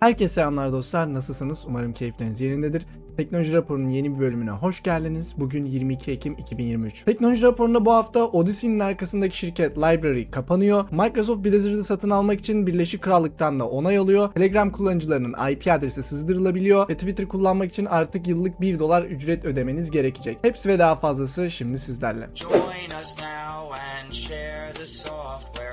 [0.00, 1.14] Herkese selamlar dostlar.
[1.14, 1.64] Nasılsınız?
[1.66, 2.86] Umarım keyifleriniz yerindedir.
[3.16, 5.34] Teknoloji raporunun yeni bir bölümüne hoş geldiniz.
[5.36, 7.04] Bugün 22 Ekim 2023.
[7.04, 10.84] Teknoloji raporunda bu hafta Odyssey'nin arkasındaki şirket Library kapanıyor.
[10.90, 14.32] Microsoft Blizzard'ı satın almak için Birleşik Krallık'tan da onay alıyor.
[14.32, 19.90] Telegram kullanıcılarının IP adresi sızdırılabiliyor ve Twitter kullanmak için artık yıllık 1 dolar ücret ödemeniz
[19.90, 20.38] gerekecek.
[20.42, 22.30] Hepsi ve daha fazlası şimdi sizlerle.
[22.34, 25.19] Join us now and share the software.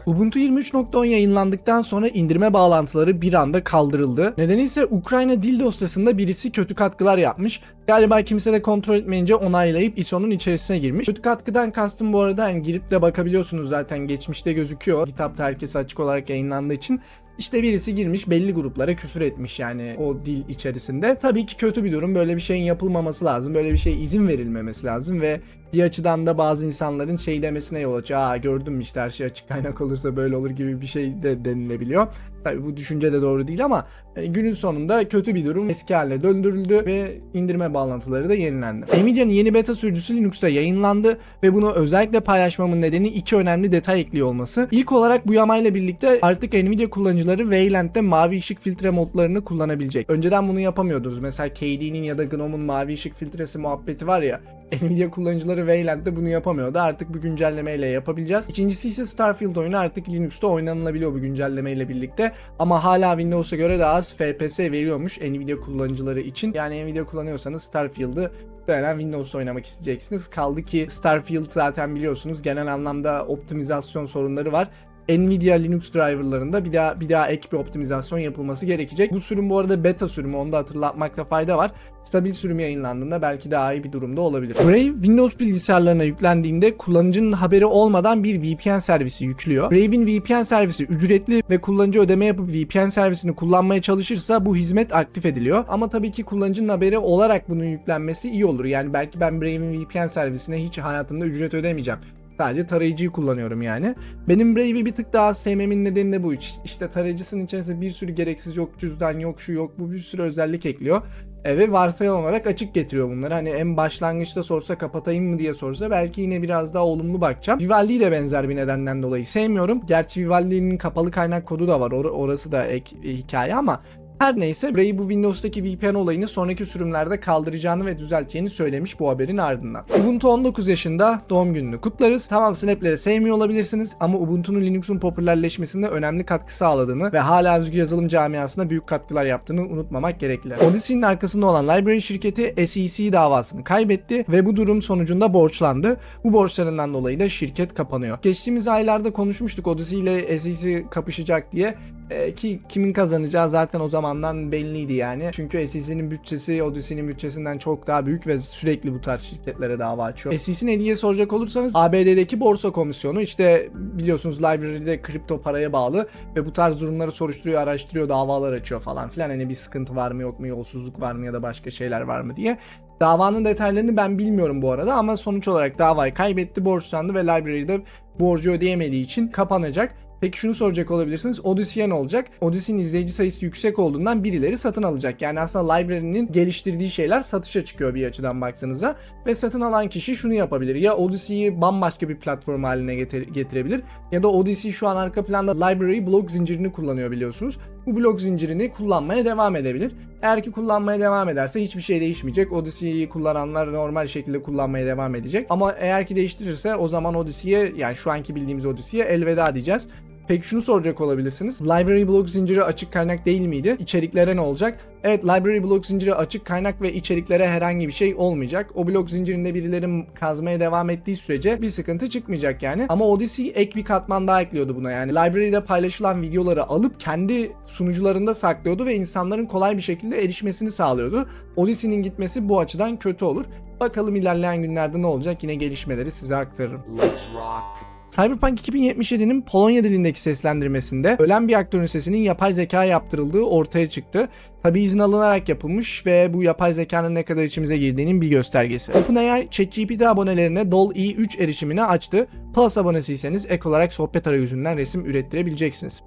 [0.07, 4.33] Ubuntu 23.10 yayınlandıktan sonra indirme bağlantıları bir anda kaldırıldı.
[4.37, 7.61] Nedeni ise Ukrayna dil dosyasında birisi kötü katkılar yapmış.
[7.87, 11.05] Galiba kimse de kontrol etmeyince onaylayıp ISO'nun içerisine girmiş.
[11.05, 15.07] Kötü katkıdan kastım bu arada yani girip de bakabiliyorsunuz zaten geçmişte gözüküyor.
[15.07, 17.01] GitHub'da herkese açık olarak yayınlandığı için.
[17.37, 21.17] İşte birisi girmiş belli gruplara küfür etmiş yani o dil içerisinde.
[21.21, 22.15] Tabii ki kötü bir durum.
[22.15, 23.55] Böyle bir şeyin yapılmaması lazım.
[23.55, 25.41] Böyle bir şey izin verilmemesi lazım ve
[25.73, 28.19] bir açıdan da bazı insanların şey demesine yol açıyor.
[28.19, 31.45] Aa gördün mü işte her şey açık kaynak olursa böyle olur gibi bir şey de
[31.45, 32.07] denilebiliyor.
[32.43, 33.87] Tabii bu düşünce de doğru değil ama
[34.25, 38.85] günün sonunda kötü bir durum eski haline döndürüldü ve indirme bağlantıları da yenilendi.
[39.03, 44.27] Nvidia'nın yeni beta sürücüsü Linux'ta yayınlandı ve bunu özellikle paylaşmamın nedeni iki önemli detay ekliyor
[44.27, 44.67] olması.
[44.71, 50.09] İlk olarak bu yamayla birlikte artık Nvidia kullanıcıları Wayland'de mavi ışık filtre modlarını kullanabilecek.
[50.09, 51.19] Önceden bunu yapamıyordunuz.
[51.19, 54.41] Mesela KD'nin ya da GNOME'un mavi ışık filtresi muhabbeti var ya.
[54.71, 56.79] Nvidia kullanıcıları Wayland'de bunu yapamıyordu.
[56.79, 58.49] Artık bu güncellemeyle yapabileceğiz.
[58.49, 62.31] İkincisi ise Starfield oyunu artık Linux'ta oynanılabiliyor bu güncellemeyle birlikte.
[62.59, 66.53] Ama hala Windows'a göre daha az FPS veriyormuş Nvidia kullanıcıları için.
[66.53, 70.27] Yani Nvidia kullanıyorsanız Starfield'ı muhtemelen Windows'ta oynamak isteyeceksiniz.
[70.27, 74.67] Kaldı ki Starfield zaten biliyorsunuz genel anlamda optimizasyon sorunları var.
[75.09, 79.13] Nvidia Linux driverlarında bir daha bir daha ek bir optimizasyon yapılması gerekecek.
[79.13, 81.71] Bu sürüm bu arada beta sürümü onu da hatırlatmakta fayda var.
[82.03, 84.57] Stabil sürüm yayınlandığında belki daha iyi bir durumda olabilir.
[84.67, 89.71] Brave Windows bilgisayarlarına yüklendiğinde kullanıcının haberi olmadan bir VPN servisi yüklüyor.
[89.71, 95.25] Brave'in VPN servisi ücretli ve kullanıcı ödeme yapıp VPN servisini kullanmaya çalışırsa bu hizmet aktif
[95.25, 95.65] ediliyor.
[95.67, 98.65] Ama tabii ki kullanıcının haberi olarak bunun yüklenmesi iyi olur.
[98.65, 101.99] Yani belki ben Brave'in VPN servisine hiç hayatımda ücret ödemeyeceğim.
[102.37, 103.95] Sadece tarayıcıyı kullanıyorum yani.
[104.27, 106.33] Benim Brave'i bir tık daha sevmemin nedeni de bu.
[106.65, 110.65] İşte tarayıcısının içerisinde bir sürü gereksiz yok cüzdan yok şu yok bu bir sürü özellik
[110.65, 111.01] ekliyor.
[111.45, 113.33] Ve varsayılan olarak açık getiriyor bunları.
[113.33, 117.59] Hani en başlangıçta sorsa kapatayım mı diye sorsa belki yine biraz daha olumlu bakacağım.
[117.59, 119.81] Vivaldi'yi de benzer bir nedenden dolayı sevmiyorum.
[119.85, 121.91] Gerçi Vivaldi'nin kapalı kaynak kodu da var.
[121.91, 123.79] Or- orası da ek e, hikaye ama
[124.19, 129.37] her neyse Bray bu Windows'taki VPN olayını sonraki sürümlerde kaldıracağını ve düzelteceğini söylemiş bu haberin
[129.37, 129.85] ardından.
[130.01, 132.27] Ubuntu 19 yaşında doğum gününü kutlarız.
[132.27, 138.07] Tamam Snap'leri sevmiyor olabilirsiniz ama Ubuntu'nun Linux'un popülerleşmesinde önemli katkı sağladığını ve hala özgür yazılım
[138.07, 140.55] camiasına büyük katkılar yaptığını unutmamak gerekli.
[140.55, 145.97] Odyssey'nin arkasında olan Library şirketi SEC davasını kaybetti ve bu durum sonucunda borçlandı.
[146.23, 148.17] Bu borçlarından dolayı da şirket kapanıyor.
[148.21, 151.75] Geçtiğimiz aylarda konuşmuştuk Odyssey ile SEC kapışacak diye.
[152.09, 155.29] Ee, ki kimin kazanacağı zaten o zamandan belliydi yani.
[155.33, 160.35] Çünkü SEC'nin bütçesi Odyssey'nin bütçesinden çok daha büyük ve sürekli bu tarz şirketlere dava açıyor.
[160.35, 166.45] SEC ne diye soracak olursanız ABD'deki borsa komisyonu işte biliyorsunuz library'de kripto paraya bağlı ve
[166.45, 169.29] bu tarz durumları soruşturuyor, araştırıyor, davalar açıyor falan filan.
[169.29, 172.21] Hani bir sıkıntı var mı yok mu, yolsuzluk var mı ya da başka şeyler var
[172.21, 172.57] mı diye.
[172.99, 177.81] Davanın detaylarını ben bilmiyorum bu arada ama sonuç olarak davayı kaybetti, borçlandı ve library'de
[178.19, 180.06] borcu ödeyemediği için kapanacak.
[180.21, 181.45] Peki şunu soracak olabilirsiniz.
[181.45, 182.27] Odyssey'e ne olacak?
[182.41, 185.21] Odyssey'nin izleyici sayısı yüksek olduğundan birileri satın alacak.
[185.21, 188.95] Yani aslında library'nin geliştirdiği şeyler satışa çıkıyor bir açıdan baktığınızda.
[189.25, 190.75] Ve satın alan kişi şunu yapabilir.
[190.75, 193.81] Ya Odyssey'yi bambaşka bir platform haline getir- getirebilir.
[194.11, 197.57] Ya da Odyssey şu an arka planda library blok zincirini kullanıyor biliyorsunuz.
[197.85, 199.91] Bu blok zincirini kullanmaya devam edebilir.
[200.21, 202.53] Eğer ki kullanmaya devam ederse hiçbir şey değişmeyecek.
[202.53, 205.47] Odyssey'yi kullananlar normal şekilde kullanmaya devam edecek.
[205.49, 209.87] Ama eğer ki değiştirirse o zaman Odyssey'ye yani şu anki bildiğimiz Odyssey'ye elveda diyeceğiz.
[210.27, 211.61] Peki şunu soracak olabilirsiniz.
[211.61, 213.77] Library blok zinciri açık kaynak değil miydi?
[213.79, 214.79] İçeriklere ne olacak?
[215.03, 218.69] Evet library blok zinciri açık kaynak ve içeriklere herhangi bir şey olmayacak.
[218.75, 222.85] O blok zincirinde birileri kazmaya devam ettiği sürece bir sıkıntı çıkmayacak yani.
[222.89, 225.11] Ama Odyssey ek bir katman daha ekliyordu buna yani.
[225.11, 231.29] Library'de paylaşılan videoları alıp kendi sunucularında saklıyordu ve insanların kolay bir şekilde erişmesini sağlıyordu.
[231.55, 233.45] Odyssey'nin gitmesi bu açıdan kötü olur.
[233.79, 236.81] Bakalım ilerleyen günlerde ne olacak yine gelişmeleri size aktarırım.
[236.97, 237.86] Let's rock.
[238.17, 244.29] Cyberpunk 2077'nin Polonya dilindeki seslendirmesinde ölen bir aktörün sesinin yapay zeka yaptırıldığı ortaya çıktı.
[244.63, 248.93] Tabi izin alınarak yapılmış ve bu yapay zekanın ne kadar içimize girdiğinin bir göstergesi.
[248.93, 252.27] OpenAI ChatGPT abonelerine DALL-E 3 erişimini açtı.
[252.55, 256.03] Plus abonesiyseniz ek olarak sohbet arayüzünden resim ürettirebileceksiniz.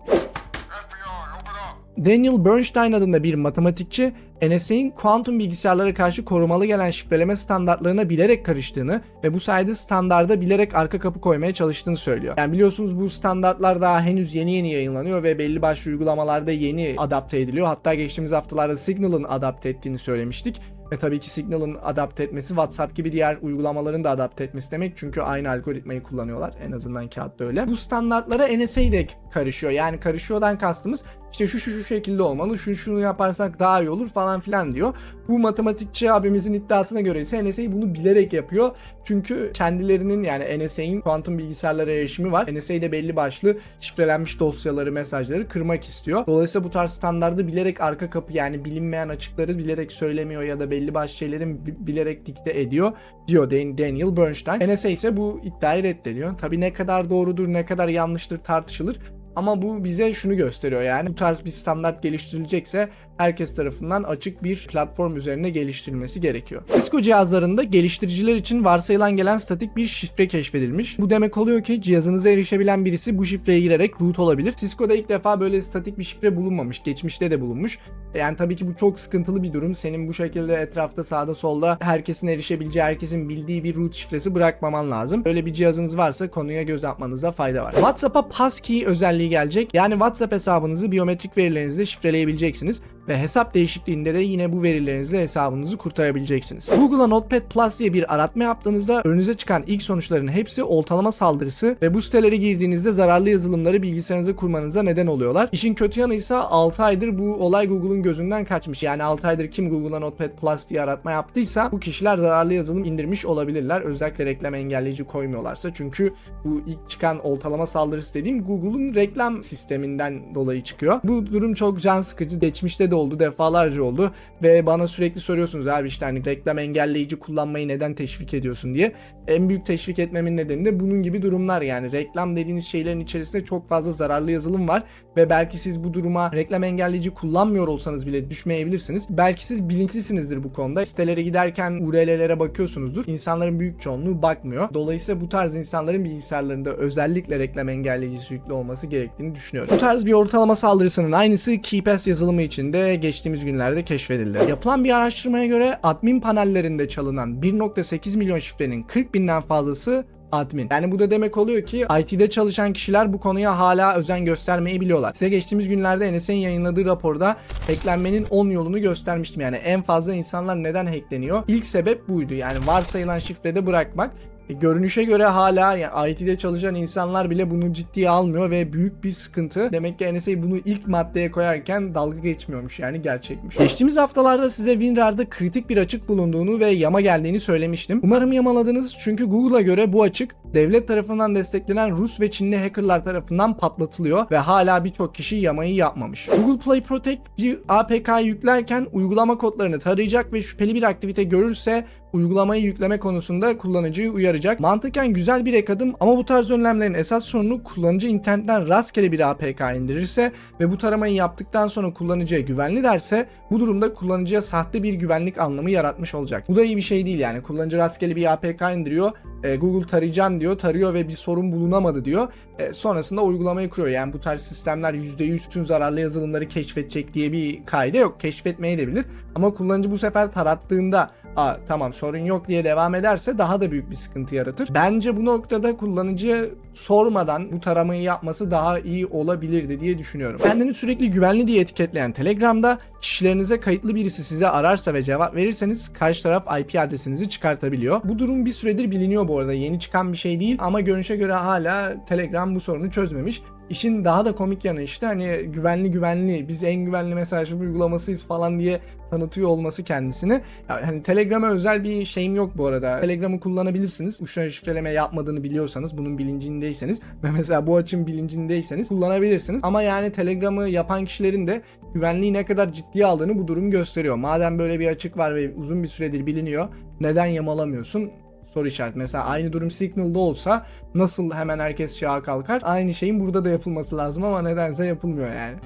[1.99, 9.03] Daniel Bernstein adında bir matematikçi NSA'in kuantum bilgisayarlara karşı korumalı gelen şifreleme standartlarına bilerek karıştığını
[9.25, 12.35] ve bu sayede standarda bilerek arka kapı koymaya çalıştığını söylüyor.
[12.39, 17.41] Yani biliyorsunuz bu standartlar daha henüz yeni yeni yayınlanıyor ve belli başlı uygulamalarda yeni adapte
[17.41, 17.67] ediliyor.
[17.67, 20.61] Hatta geçtiğimiz haftalarda Signal'ın adapte ettiğini söylemiştik.
[20.93, 24.97] Ve tabii ki Signal'ın adapte etmesi WhatsApp gibi diğer uygulamaların da adapte etmesi demek.
[24.97, 26.55] Çünkü aynı algoritmayı kullanıyorlar.
[26.67, 27.67] En azından kağıtta öyle.
[27.67, 29.73] Bu standartlara NSA de karışıyor.
[29.73, 34.09] Yani karışıyordan kastımız işte şu şu şu şekilde olmalı, şu şunu yaparsak daha iyi olur
[34.09, 34.95] falan filan diyor.
[35.29, 38.71] Bu matematikçi abimizin iddiasına göre ise NSA bunu bilerek yapıyor.
[39.05, 42.55] Çünkü kendilerinin yani NSA'in kuantum bilgisayarlara erişimi var.
[42.55, 46.27] NSA de belli başlı şifrelenmiş dosyaları, mesajları kırmak istiyor.
[46.27, 50.95] Dolayısıyla bu tarz standardı bilerek arka kapı yani bilinmeyen açıkları bilerek söylemiyor ya da belli
[50.95, 52.93] başlı şeylerin bi- bilerek dikte ediyor
[53.29, 54.75] diyor Dan- Daniel Bernstein.
[54.75, 56.39] NSA ise bu iddiayı reddediyor.
[56.39, 58.97] Tabii ne kadar doğrudur, ne kadar yanlıştır tartışılır.
[59.41, 64.67] Ama bu bize şunu gösteriyor yani bu tarz bir standart geliştirilecekse herkes tarafından açık bir
[64.67, 66.63] platform üzerine geliştirilmesi gerekiyor.
[66.73, 70.99] Cisco cihazlarında geliştiriciler için varsayılan gelen statik bir şifre keşfedilmiş.
[70.99, 74.53] Bu demek oluyor ki cihazınıza erişebilen birisi bu şifreye girerek root olabilir.
[74.53, 76.83] Cisco'da ilk defa böyle statik bir şifre bulunmamış.
[76.83, 77.79] Geçmişte de bulunmuş.
[78.15, 79.75] Yani tabii ki bu çok sıkıntılı bir durum.
[79.75, 85.23] Senin bu şekilde etrafta sağda solda herkesin erişebileceği, herkesin bildiği bir root şifresi bırakmaman lazım.
[85.25, 87.73] Öyle bir cihazınız varsa konuya göz atmanıza fayda var.
[87.73, 89.75] WhatsApp'a passkey özelliği gelecek.
[89.75, 96.69] Yani WhatsApp hesabınızı biyometrik verilerinizle şifreleyebileceksiniz ve hesap değişikliğinde de yine bu verilerinizle hesabınızı kurtarabileceksiniz.
[96.69, 101.95] Google'a Notepad Plus diye bir aratma yaptığınızda önünüze çıkan ilk sonuçların hepsi oltalama saldırısı ve
[101.95, 105.49] bu sitelere girdiğinizde zararlı yazılımları bilgisayarınıza kurmanıza neden oluyorlar.
[105.53, 108.83] İşin kötü yanı ise 6 aydır bu olay Google'un gözünden kaçmış.
[108.83, 113.27] Yani 6 aydır kim Google'a Notepad Plus diye aratma yaptıysa bu kişiler zararlı yazılım indirmiş
[113.27, 113.81] olabilirler.
[113.81, 115.75] Özellikle reklam engelleyici koymuyorlarsa.
[115.75, 116.15] Çünkü
[116.45, 121.01] bu ilk çıkan oltalama saldırısı dediğim Google'un reklam sisteminden dolayı çıkıyor.
[121.05, 122.39] Bu durum çok can sıkıcı.
[122.39, 124.13] Geçmişte de oldu, defalarca oldu
[124.43, 128.93] ve bana sürekli soruyorsunuz abi işte hani reklam engelleyici kullanmayı neden teşvik ediyorsun diye.
[129.29, 133.69] En büyük teşvik etmemin nedeni de bunun gibi durumlar yani reklam dediğiniz şeylerin içerisinde çok
[133.69, 134.83] fazla zararlı yazılım var
[135.17, 139.07] ve belki siz bu duruma reklam engelleyici kullanmıyor olsanız bile düşmeyebilirsiniz.
[139.11, 140.87] Belki siz bilinçlisinizdir bu konuda.
[140.87, 143.05] Sitelere giderken URL'lere bakıyorsunuzdur.
[143.07, 144.69] İnsanların büyük çoğunluğu bakmıyor.
[144.75, 149.75] Dolayısıyla bu tarz insanların bilgisayarlarında özellikle reklam engelleyicisi yüklü olması gerektiğini düşünüyorum.
[149.75, 154.39] Bu tarz bir ortalama saldırısının aynısı KeePass yazılımı için de geçtiğimiz günlerde keşfedildi.
[154.49, 160.69] Yapılan bir araştırmaya göre admin panellerinde çalınan 1.8 milyon şifrenin 40 binden fazlası admin.
[160.71, 165.13] Yani bu da demek oluyor ki IT'de çalışan kişiler bu konuya hala özen göstermeyi biliyorlar.
[165.13, 167.37] Size geçtiğimiz günlerde NSA'nin yayınladığı raporda
[167.67, 169.43] hacklenmenin 10 yolunu göstermiştim.
[169.43, 171.43] Yani en fazla insanlar neden hackleniyor?
[171.49, 172.35] İlk sebep buydu.
[172.35, 174.11] Yani varsayılan şifrede bırakmak.
[174.51, 179.11] E, görünüşe göre hala yani IT'de çalışan insanlar bile bunu ciddiye almıyor ve büyük bir
[179.11, 179.73] sıkıntı.
[179.73, 183.57] Demek ki NSA bunu ilk maddeye koyarken dalga geçmiyormuş yani gerçekmiş.
[183.57, 188.01] Geçtiğimiz haftalarda size WinRAR'da kritik bir açık bulunduğunu ve yama geldiğini söylemiştim.
[188.03, 193.57] Umarım yamaladınız çünkü Google'a göre bu açık devlet tarafından desteklenen Rus ve Çinli hackerlar tarafından
[193.57, 196.27] patlatılıyor ve hala birçok kişi yamayı yapmamış.
[196.27, 202.63] Google Play Protect bir APK yüklerken uygulama kodlarını tarayacak ve şüpheli bir aktivite görürse uygulamayı
[202.63, 204.61] yükleme konusunda kullanıcıyı uyaracak.
[204.61, 209.31] Mantıken güzel bir ek adım ama bu tarz önlemlerin esas sorunu kullanıcı internetten rastgele bir
[209.31, 214.95] APK indirirse ve bu taramayı yaptıktan sonra kullanıcıya güvenli derse bu durumda kullanıcıya sahte bir
[214.95, 216.45] güvenlik anlamı yaratmış olacak.
[216.49, 219.13] Bu da iyi bir şey değil yani kullanıcı rastgele bir APK indiriyor
[219.45, 222.29] e, Google tarayacağım diyor tarıyor ve bir sorun bulunamadı diyor
[222.59, 227.67] E, sonrasında uygulamayı kuruyor yani bu tarz sistemler %100 tüm zararlı yazılımları keşfedecek diye bir
[227.67, 229.05] kaide yok keşfetmeye de bilir
[229.35, 233.91] ama kullanıcı bu sefer tarattığında Aa, tamam sorun yok diye devam ederse daha da büyük
[233.91, 234.69] bir sıkıntı yaratır.
[234.75, 240.41] Bence bu noktada kullanıcıya sormadan bu taramayı yapması daha iyi olabilirdi diye düşünüyorum.
[240.43, 246.23] Kendini sürekli güvenli diye etiketleyen Telegram'da kişilerinize kayıtlı birisi size ararsa ve cevap verirseniz karşı
[246.23, 248.01] taraf IP adresinizi çıkartabiliyor.
[248.05, 249.53] Bu durum bir süredir biliniyor bu arada.
[249.53, 253.43] Yeni çıkan bir şey değil ama görünüşe göre hala Telegram bu sorunu çözmemiş.
[253.71, 258.59] İşin daha da komik yanı işte hani güvenli güvenli biz en güvenli mesaj uygulamasıyız falan
[258.59, 260.41] diye tanıtıyor olması kendisini.
[260.69, 263.01] Yani hani Telegram'a özel bir şeyim yok bu arada.
[263.01, 264.23] Telegram'ı kullanabilirsiniz.
[264.23, 269.61] Uçtan şifreleme yapmadığını biliyorsanız, bunun bilincindeyseniz ve mesela bu açın bilincindeyseniz kullanabilirsiniz.
[269.65, 271.63] Ama yani Telegram'ı yapan kişilerin de
[271.95, 274.17] güvenliği ne kadar ciddiye aldığını bu durum gösteriyor.
[274.17, 276.69] Madem böyle bir açık var ve uzun bir süredir biliniyor,
[277.01, 278.11] neden yamalamıyorsun?
[278.51, 278.99] Soru işareti.
[278.99, 282.63] Mesela aynı durum Signal'da olsa nasıl hemen herkes şaha kalkar?
[282.65, 285.57] Aynı şeyin burada da yapılması lazım ama nedense yapılmıyor yani.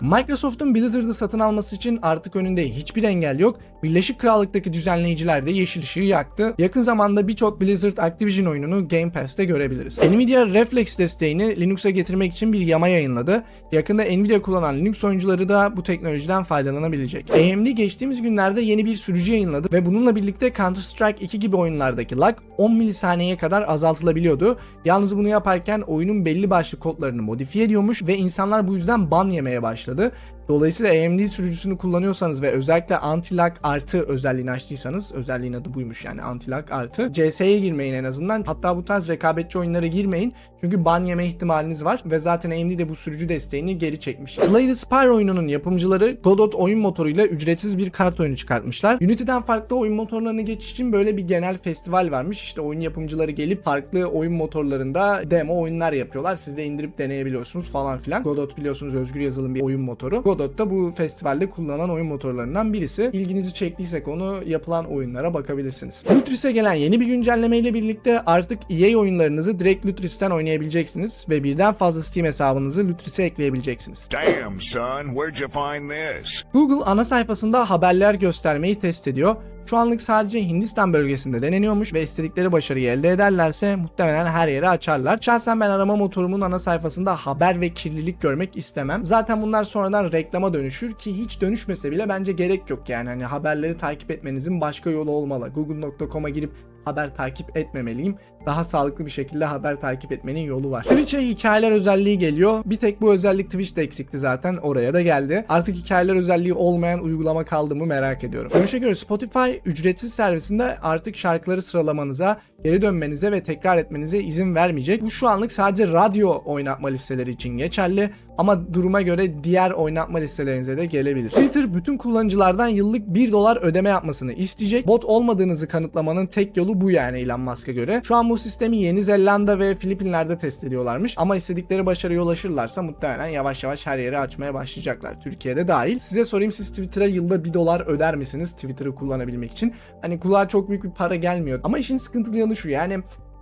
[0.00, 3.58] Microsoft'un Blizzard'ı satın alması için artık önünde hiçbir engel yok.
[3.82, 6.54] Birleşik Krallık'taki düzenleyiciler de yeşil ışığı yaktı.
[6.58, 9.98] Yakın zamanda birçok Blizzard Activision oyununu Game Pass'te görebiliriz.
[9.98, 13.44] Nvidia Reflex desteğini Linux'a getirmek için bir yama yayınladı.
[13.72, 17.30] Yakında Nvidia kullanan Linux oyuncuları da bu teknolojiden faydalanabilecek.
[17.30, 22.36] AMD geçtiğimiz günlerde yeni bir sürücü yayınladı ve bununla birlikte Counter-Strike 2 gibi oyunlardaki lag
[22.58, 24.58] 10 milisaniyeye kadar azaltılabiliyordu.
[24.84, 29.62] Yalnız bunu yaparken oyunun belli başlı kodlarını modifiye ediyormuş ve insanlar bu yüzden ban yemeye
[29.62, 30.12] başladı başladı.
[30.48, 36.72] Dolayısıyla AMD sürücüsünü kullanıyorsanız ve özellikle anti-lag artı özelliğini açtıysanız, özelliğin adı buymuş yani anti-lag
[36.72, 38.44] artı, CS'ye girmeyin en azından.
[38.46, 40.34] Hatta bu tarz rekabetçi oyunlara girmeyin.
[40.60, 44.34] Çünkü ban yeme ihtimaliniz var ve zaten AMD de bu sürücü desteğini geri çekmiş.
[44.34, 48.98] Slay the Spire oyununun yapımcıları Godot oyun motoruyla ücretsiz bir kart oyunu çıkartmışlar.
[49.00, 52.42] Unity'den farklı oyun motorlarına geçiş için böyle bir genel festival varmış.
[52.42, 56.36] İşte oyun yapımcıları gelip farklı oyun motorlarında demo oyunlar yapıyorlar.
[56.36, 58.22] Siz de indirip deneyebiliyorsunuz falan filan.
[58.22, 60.22] Godot biliyorsunuz özgür yazılım bir oyun motoru.
[60.22, 63.10] Godot da bu festivalde kullanılan oyun motorlarından birisi.
[63.12, 66.04] İlginizi çektiyse konu yapılan oyunlara bakabilirsiniz.
[66.10, 71.72] Lutris'e gelen yeni bir güncelleme ile birlikte artık EA oyunlarınızı direkt Lutris'ten oynayabileceksiniz ve birden
[71.72, 74.08] fazla Steam hesabınızı Lutris'e ekleyebileceksiniz.
[74.12, 76.44] Damn, son, where'd you find this?
[76.52, 79.36] Google ana sayfasında haberler göstermeyi test ediyor.
[79.70, 85.18] Şu anlık sadece Hindistan bölgesinde deneniyormuş ve istedikleri başarıyı elde ederlerse muhtemelen her yere açarlar.
[85.20, 89.04] Şahsen ben arama motorumun ana sayfasında haber ve kirlilik görmek istemem.
[89.04, 93.08] Zaten bunlar sonradan reklama dönüşür ki hiç dönüşmese bile bence gerek yok yani.
[93.08, 95.48] Hani haberleri takip etmenizin başka yolu olmalı.
[95.48, 96.50] Google.com'a girip
[96.84, 98.16] haber takip etmemeliyim.
[98.48, 100.82] Daha sağlıklı bir şekilde haber takip etmenin yolu var.
[100.82, 102.62] Twitch'e hikayeler özelliği geliyor.
[102.64, 104.56] Bir tek bu özellik Twitch'te eksikti zaten.
[104.56, 105.44] Oraya da geldi.
[105.48, 108.50] Artık hikayeler özelliği olmayan uygulama kaldı mı merak ediyorum.
[108.54, 115.02] Görüşe göre Spotify ücretsiz servisinde artık şarkıları sıralamanıza, geri dönmenize ve tekrar etmenize izin vermeyecek.
[115.02, 120.76] Bu şu anlık sadece radyo oynatma listeleri için geçerli ama duruma göre diğer oynatma listelerinize
[120.76, 121.30] de gelebilir.
[121.30, 124.86] Twitter bütün kullanıcılardan yıllık 1 dolar ödeme yapmasını isteyecek.
[124.86, 128.02] Bot olmadığınızı kanıtlamanın tek yolu bu yani Elon Musk'a göre.
[128.04, 133.26] Şu an bu sistemi Yeni Zelanda ve Filipinler'de test ediyorlarmış ama istedikleri başarıya ulaşırlarsa muhtemelen
[133.26, 135.20] yavaş yavaş her yere açmaya başlayacaklar.
[135.20, 135.98] Türkiye'de dahil.
[135.98, 139.74] Size sorayım siz Twitter'a yılda 1 dolar öder misiniz Twitter'ı kullanabilmek için?
[140.02, 141.60] Hani kulağa çok büyük bir para gelmiyor.
[141.64, 142.98] Ama işin sıkıntılı yanı şu yani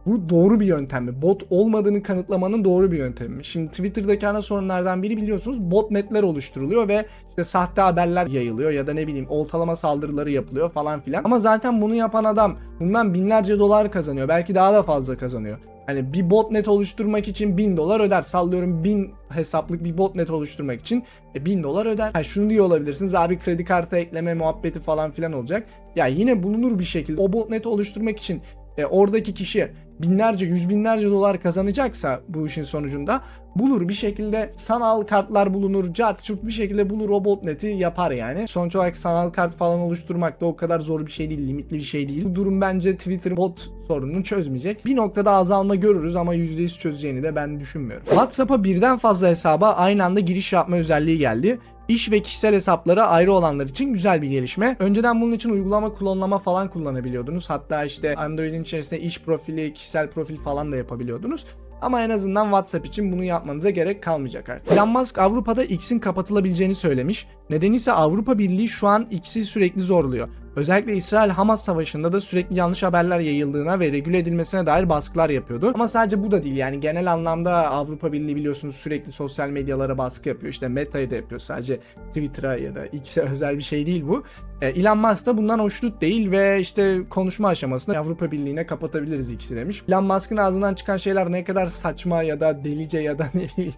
[0.06, 1.22] bu doğru bir yöntem mi?
[1.22, 3.44] Bot olmadığını kanıtlamanın doğru bir yöntemi mi?
[3.44, 8.94] Şimdi Twitter'daki ana sorunlardan biri biliyorsunuz botnetler oluşturuluyor ve işte sahte haberler yayılıyor ya da
[8.94, 11.24] ne bileyim oltalama saldırıları yapılıyor falan filan.
[11.24, 14.28] Ama zaten bunu yapan adam bundan binlerce dolar kazanıyor.
[14.28, 15.58] Belki daha da fazla kazanıyor.
[15.86, 18.22] Hani bir botnet oluşturmak için 1000 dolar öder.
[18.22, 22.10] Sallıyorum 1000 hesaplık bir botnet oluşturmak için e, 1000 dolar öder.
[22.12, 25.66] Ha şunu diyor olabilirsiniz abi kredi kartı ekleme muhabbeti falan filan olacak.
[25.96, 28.42] Ya yine bulunur bir şekilde o botneti oluşturmak için
[28.78, 29.68] e, oradaki kişi
[30.02, 33.22] binlerce yüz binlerce dolar kazanacaksa bu işin sonucunda
[33.56, 38.48] bulur bir şekilde sanal kartlar bulunur cart çurt bir şekilde bulur o botneti yapar yani.
[38.48, 41.82] Sonuç olarak sanal kart falan oluşturmak da o kadar zor bir şey değil limitli bir
[41.82, 42.24] şey değil.
[42.24, 44.86] Bu durum bence Twitter bot sorununu çözmeyecek.
[44.86, 48.06] Bir noktada azalma görürüz ama %100 çözeceğini de ben düşünmüyorum.
[48.06, 51.58] WhatsApp'a birden fazla hesaba aynı anda giriş yapma özelliği geldi.
[51.88, 54.76] İş ve kişisel hesapları ayrı olanlar için güzel bir gelişme.
[54.78, 57.50] Önceden bunun için uygulama klonlama falan kullanabiliyordunuz.
[57.50, 61.44] Hatta işte Android'in içerisinde iş profili, kişisel profil falan da yapabiliyordunuz.
[61.82, 64.72] Ama en azından WhatsApp için bunu yapmanıza gerek kalmayacak artık.
[64.72, 67.26] Elon Musk Avrupa'da X'in kapatılabileceğini söylemiş.
[67.50, 70.28] Nedeni ise Avrupa Birliği şu an X'i sürekli zorluyor.
[70.56, 75.72] Özellikle İsrail-Hamas savaşında da sürekli yanlış haberler yayıldığına ve regüle edilmesine dair baskılar yapıyordu.
[75.74, 80.28] Ama sadece bu da değil yani genel anlamda Avrupa Birliği biliyorsunuz sürekli sosyal medyalara baskı
[80.28, 80.52] yapıyor.
[80.52, 84.24] İşte Meta'yı da yapıyor sadece Twitter'a ya da X'e özel bir şey değil bu.
[84.62, 89.56] E, Elon Musk da bundan hoşnut değil ve işte konuşma aşamasında Avrupa Birliği'ne kapatabiliriz X'i
[89.56, 89.82] demiş.
[89.88, 93.74] Elon Musk'ın ağzından çıkan şeyler ne kadar saçma ya da delice ya da ne bileyim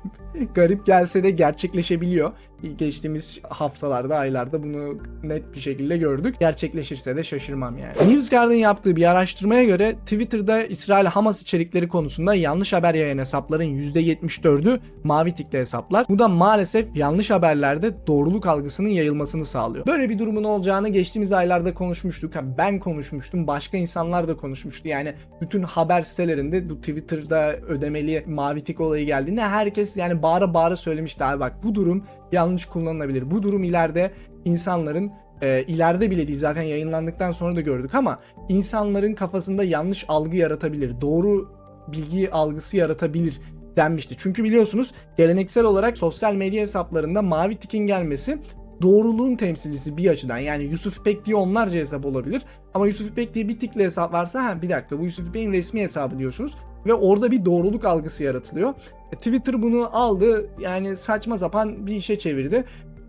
[0.55, 2.33] garip gelse de gerçekleşebiliyor.
[2.79, 6.37] Geçtiğimiz haftalarda, aylarda bunu net bir şekilde gördük.
[6.41, 8.15] Gerçekleşirse de şaşırmam yani.
[8.15, 15.33] NewsGuard'ın yaptığı bir araştırmaya göre Twitter'da İsrail-Hamas içerikleri konusunda yanlış haber yayan hesapların %74'ü mavi
[15.33, 16.07] tikli hesaplar.
[16.09, 19.87] Bu da maalesef yanlış haberlerde doğruluk algısının yayılmasını sağlıyor.
[19.87, 22.35] Böyle bir durumun olacağını geçtiğimiz aylarda konuşmuştuk.
[22.59, 24.89] Ben konuşmuştum, başka insanlar da konuşmuştu.
[24.89, 30.77] Yani bütün haber sitelerinde bu Twitter'da ödemeli mavi tik olayı geldiğinde herkes yani bağıra bağıra
[30.77, 33.31] söylemişti abi bak bu durum yanlış kullanılabilir.
[33.31, 34.11] Bu durum ileride
[34.45, 35.13] insanların
[35.43, 41.01] e, ileride bile değil zaten yayınlandıktan sonra da gördük ama insanların kafasında yanlış algı yaratabilir.
[41.01, 41.53] Doğru
[41.93, 43.41] bilgi algısı yaratabilir
[43.77, 44.15] denmişti.
[44.19, 48.39] Çünkü biliyorsunuz geleneksel olarak sosyal medya hesaplarında mavi tikin gelmesi
[48.83, 50.39] doğruluğun temsilcisi bir açıdan.
[50.39, 52.43] Yani Yusuf İpek diye onlarca hesap olabilir.
[52.75, 55.81] Ama Yusuf İpek diye bir tikli hesap varsa ha bir dakika bu Yusuf İpek'in resmi
[55.83, 56.57] hesabı diyorsunuz.
[56.87, 58.75] ve orada bir doğruluk algısı yaratılıyor.
[59.13, 62.65] E, Twitter bunu aldı yani saçma sapan bir işe çevirdi.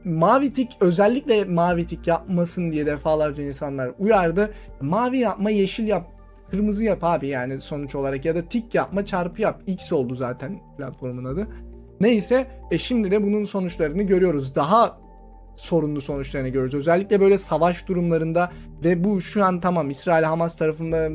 [0.09, 4.53] Mavi tik özellikle mavi tik yapmasın diye defalarca insanlar uyardı.
[4.81, 6.11] Mavi yapma yeşil yap
[6.51, 9.61] kırmızı yap abi yani sonuç olarak ya da tik yapma çarpı yap.
[9.67, 11.47] X oldu zaten platformun adı.
[12.01, 14.55] Neyse e şimdi de bunun sonuçlarını görüyoruz.
[14.55, 14.99] Daha
[15.55, 16.75] sorunlu sonuçlarını görüyoruz.
[16.75, 18.51] Özellikle böyle savaş durumlarında
[18.83, 21.09] ve bu şu an tamam İsrail Hamas tarafında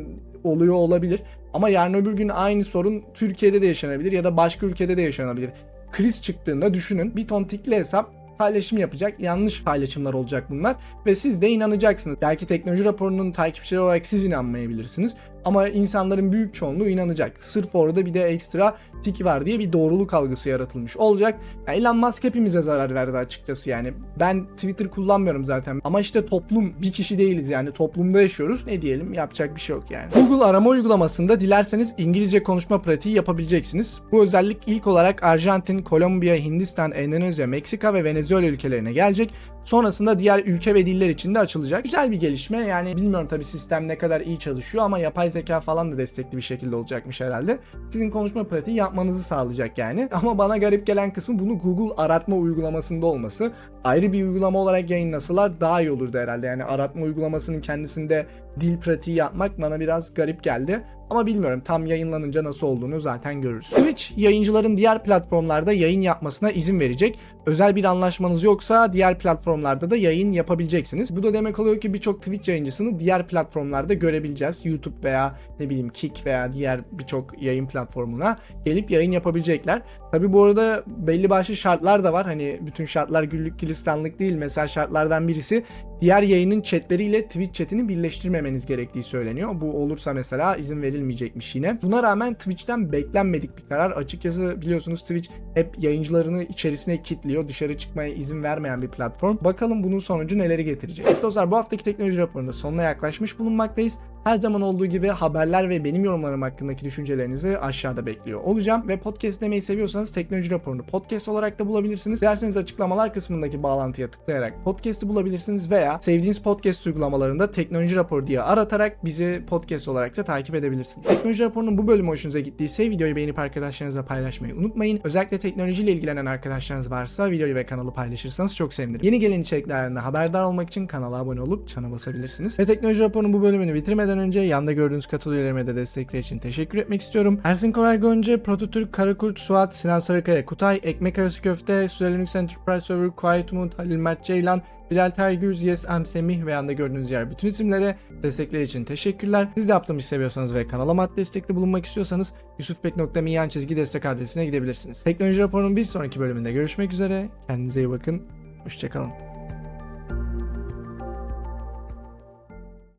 [0.45, 1.23] oluyor olabilir.
[1.53, 5.51] Ama yarın öbür gün aynı sorun Türkiye'de de yaşanabilir ya da başka ülkede de yaşanabilir.
[5.93, 9.21] Kriz çıktığında düşünün bir ton tikli hesap paylaşım yapacak.
[9.21, 10.77] Yanlış paylaşımlar olacak bunlar
[11.07, 12.17] ve siz de inanacaksınız.
[12.23, 17.45] Belki teknoloji raporunun takipçileri olarak siz inanmayabilirsiniz ama insanların büyük çoğunluğu inanacak.
[17.45, 21.41] Sırf orada bir de ekstra tik var diye bir doğruluk algısı yaratılmış olacak.
[21.67, 23.93] Elon Musk hepimize zarar verdi açıkçası yani.
[24.21, 28.67] Ben Twitter kullanmıyorum zaten ama işte toplum bir kişi değiliz yani toplumda yaşıyoruz.
[28.67, 30.09] Ne diyelim yapacak bir şey yok yani.
[30.15, 34.01] Google arama uygulamasında dilerseniz İngilizce konuşma pratiği yapabileceksiniz.
[34.13, 39.35] Bu özellik ilk olarak Arjantin, Kolombiya, Hindistan, Endonezya, Meksika ve Venezuela ülkelerine gelecek.
[39.65, 41.85] Sonrasında diğer ülke ve diller için de açılacak.
[41.85, 42.59] Güzel bir gelişme.
[42.59, 46.43] Yani bilmiyorum tabii sistem ne kadar iyi çalışıyor ama yapay zeka falan da destekli bir
[46.43, 47.59] şekilde olacakmış herhalde.
[47.91, 50.09] Sizin konuşma pratiği yapmanızı sağlayacak yani.
[50.13, 53.53] Ama bana garip gelen kısmı bunu Google aratma uygulamasında olması.
[53.85, 56.47] Ayrı bir uygulama olarak yayınlasalar daha iyi olurdu herhalde.
[56.47, 58.27] Yani aratma uygulamasının kendisinde
[58.61, 60.83] dil pratiği yapmak bana biraz garip geldi.
[61.11, 63.71] Ama bilmiyorum tam yayınlanınca nasıl olduğunu zaten görürüz.
[63.71, 67.19] Twitch yayıncıların diğer platformlarda yayın yapmasına izin verecek.
[67.47, 71.17] Özel bir anlaşmanız yoksa diğer platformlarda da yayın yapabileceksiniz.
[71.17, 74.67] Bu da demek oluyor ki birçok Twitch yayıncısını diğer platformlarda görebileceğiz.
[74.67, 79.83] YouTube veya ne bileyim Kick veya diğer birçok yayın platformuna gelip yayın yapabilecekler.
[80.13, 82.27] Tabi bu arada belli başlı şartlar da var.
[82.27, 84.35] Hani bütün şartlar güllük gülistanlık değil.
[84.35, 85.65] Mesela şartlardan birisi
[86.05, 89.61] diğer yayının chatleriyle Twitch chatini birleştirmemeniz gerektiği söyleniyor.
[89.61, 91.79] Bu olursa mesela izin verilmeyecekmiş yine.
[91.83, 93.91] Buna rağmen Twitch'ten beklenmedik bir karar.
[93.91, 97.49] Açıkçası biliyorsunuz Twitch hep yayıncılarını içerisine kilitliyor.
[97.49, 99.39] Dışarı çıkmaya izin vermeyen bir platform.
[99.41, 101.07] Bakalım bunun sonucu neleri getirecek.
[101.09, 103.99] Evet dostlar bu haftaki teknoloji raporunda sonuna yaklaşmış bulunmaktayız.
[104.25, 108.89] Her zaman olduğu gibi haberler ve benim yorumlarım hakkındaki düşüncelerinizi aşağıda bekliyor olacağım.
[108.89, 112.21] Ve podcast demeyi seviyorsanız teknoloji raporunu podcast olarak da bulabilirsiniz.
[112.21, 119.05] Dilerseniz açıklamalar kısmındaki bağlantıya tıklayarak podcast'i bulabilirsiniz veya sevdiğiniz podcast uygulamalarında teknoloji raporu diye aratarak
[119.05, 121.07] bizi podcast olarak da takip edebilirsiniz.
[121.07, 125.01] Teknoloji raporunun bu bölümü hoşunuza gittiyse videoyu beğenip arkadaşlarınızla paylaşmayı unutmayın.
[125.05, 129.05] Özellikle teknolojiyle ilgilenen arkadaşlarınız varsa videoyu ve kanalı paylaşırsanız çok sevinirim.
[129.05, 132.59] Yeni gelen içeriklerden de haberdar olmak için kanala abone olup çana basabilirsiniz.
[132.59, 136.79] Ve teknoloji raporunun bu bölümünü bitirmeden önce yanda gördüğünüz katıl üyelerime de destekleri için teşekkür
[136.79, 137.41] etmek istiyorum.
[137.45, 142.87] Ersin Koray Gonca, Prototürk, Karakurt, Suat, Sinan Sarıkaya, Kutay, Ekmek Arası Köfte, Süre Linux Enterprise
[142.87, 147.31] Server, Quiet Umut, Halil Mert Ceylan, Bilal Tergüz, Yes M Semih ve yanda gördüğünüz yer
[147.31, 149.49] bütün isimlere destekleri için teşekkürler.
[149.55, 155.05] Siz de yaptığımı seviyorsanız ve kanalıma maddi destekte bulunmak istiyorsanız yusufbek.mi çizgi destek adresine gidebilirsiniz.
[155.05, 157.29] Teknoloji raporunun bir sonraki bölümünde görüşmek üzere.
[157.47, 158.23] Kendinize iyi bakın.
[158.65, 159.34] Hoşçakalın.